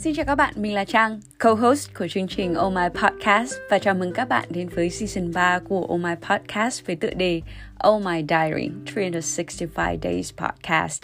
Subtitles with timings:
[0.00, 3.78] Xin chào các bạn, mình là Trang, co-host của chương trình Oh My Podcast và
[3.78, 7.40] chào mừng các bạn đến với season 3 của Oh My Podcast với tựa đề
[7.88, 11.02] Oh My Diary 365 Days Podcast.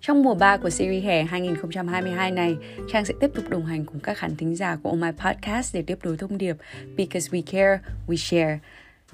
[0.00, 2.56] Trong mùa 3 của series hè 2022 này,
[2.92, 5.74] Trang sẽ tiếp tục đồng hành cùng các khán thính giả của Oh My Podcast
[5.74, 6.56] để tiếp nối thông điệp
[6.96, 8.58] Because we care, we share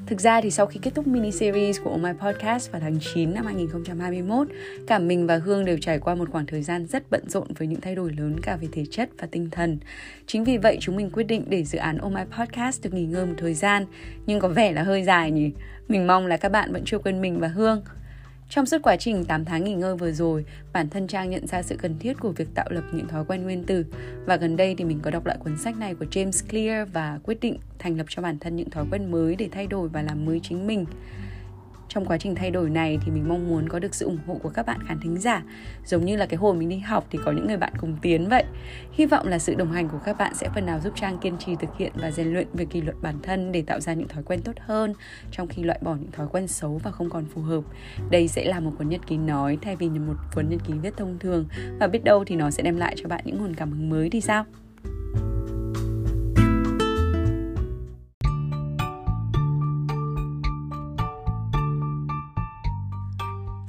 [0.07, 2.99] Thực ra thì sau khi kết thúc mini series của Oh My Podcast vào tháng
[3.15, 4.49] 9 năm 2021,
[4.87, 7.69] cả mình và Hương đều trải qua một khoảng thời gian rất bận rộn với
[7.69, 9.79] những thay đổi lớn cả về thể chất và tinh thần.
[10.27, 13.05] Chính vì vậy chúng mình quyết định để dự án Oh My Podcast được nghỉ
[13.05, 13.87] ngơi một thời gian,
[14.27, 15.53] nhưng có vẻ là hơi dài nhỉ.
[15.89, 17.83] Mình mong là các bạn vẫn chưa quên mình và Hương.
[18.51, 21.63] Trong suốt quá trình 8 tháng nghỉ ngơi vừa rồi, bản thân Trang nhận ra
[21.63, 23.87] sự cần thiết của việc tạo lập những thói quen nguyên tử.
[24.27, 27.19] Và gần đây thì mình có đọc lại cuốn sách này của James Clear và
[27.23, 30.03] quyết định thành lập cho bản thân những thói quen mới để thay đổi và
[30.03, 30.85] làm mới chính mình.
[31.95, 34.35] Trong quá trình thay đổi này thì mình mong muốn có được sự ủng hộ
[34.43, 35.43] của các bạn khán thính giả.
[35.85, 38.29] Giống như là cái hồi mình đi học thì có những người bạn cùng tiến
[38.29, 38.45] vậy.
[38.93, 41.39] Hy vọng là sự đồng hành của các bạn sẽ phần nào giúp Trang kiên
[41.39, 44.09] trì thực hiện và rèn luyện về kỷ luật bản thân để tạo ra những
[44.09, 44.95] thói quen tốt hơn,
[45.31, 47.65] Trong khi loại bỏ những thói quen xấu và không còn phù hợp.
[48.11, 50.97] Đây sẽ là một cuốn nhật ký nói thay vì một cuốn nhật ký viết
[50.97, 51.45] thông thường.
[51.81, 54.11] Và biết đâu thì nó sẽ đem lại cho bạn những nguồn cảm hứng mới
[54.11, 54.45] thì sao?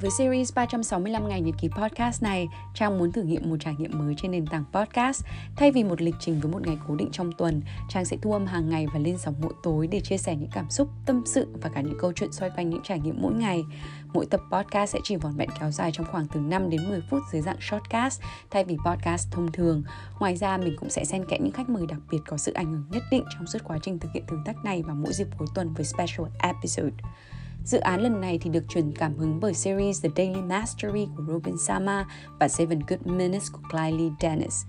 [0.02, 3.98] Với series 365 ngày nhật ký podcast này, Trang muốn thử nghiệm một trải nghiệm
[3.98, 5.24] mới trên nền tảng podcast.
[5.56, 8.32] Thay vì một lịch trình với một ngày cố định trong tuần, Trang sẽ thu
[8.32, 11.22] âm hàng ngày và lên sóng mỗi tối để chia sẻ những cảm xúc, tâm
[11.26, 13.64] sự và cả những câu chuyện xoay quanh những trải nghiệm mỗi ngày.
[14.14, 17.00] Mỗi tập podcast sẽ chỉ vỏn vẹn kéo dài trong khoảng từ 5 đến 10
[17.10, 19.82] phút dưới dạng shortcast thay vì podcast thông thường.
[20.20, 22.72] Ngoài ra, mình cũng sẽ xen kẽ những khách mời đặc biệt có sự ảnh
[22.72, 25.26] hưởng nhất định trong suốt quá trình thực hiện thử thách này vào mỗi dịp
[25.38, 26.92] cuối tuần với special episode.
[27.64, 31.22] Dự án lần này thì được truyền cảm hứng bởi series The Daily Mastery của
[31.28, 32.06] Robin Sama
[32.40, 34.64] và Seven Good Minutes của Kylie Dennis.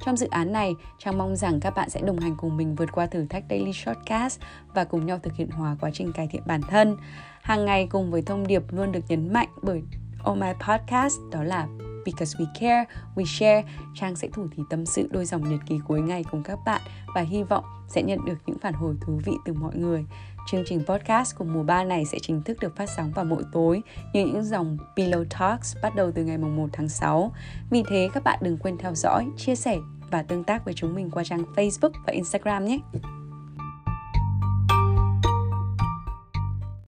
[0.00, 2.92] Trong dự án này, Trang mong rằng các bạn sẽ đồng hành cùng mình vượt
[2.92, 4.40] qua thử thách Daily Shortcast
[4.74, 6.96] và cùng nhau thực hiện hóa quá trình cải thiện bản thân.
[7.42, 9.82] Hàng ngày cùng với thông điệp luôn được nhấn mạnh bởi
[10.30, 11.66] Oh My Podcast đó là
[12.04, 12.84] Because we care,
[13.14, 16.42] we share, Trang sẽ thủ thỉ tâm sự đôi dòng nhật ký cuối ngày cùng
[16.42, 16.80] các bạn
[17.14, 20.04] và hy vọng sẽ nhận được những phản hồi thú vị từ mọi người.
[20.46, 23.42] Chương trình podcast của mùa 3 này sẽ chính thức được phát sóng vào mỗi
[23.52, 23.82] tối
[24.12, 27.32] như những dòng Pillow Talks bắt đầu từ ngày 1 tháng 6.
[27.70, 29.78] Vì thế các bạn đừng quên theo dõi, chia sẻ
[30.10, 32.78] và tương tác với chúng mình qua trang Facebook và Instagram nhé.